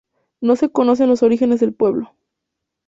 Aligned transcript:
No 0.41 0.55
se 0.55 0.71
conocen 0.71 1.09
los 1.09 1.21
orígenes 1.21 1.59
del 1.59 1.75
pueblo. 1.75 2.15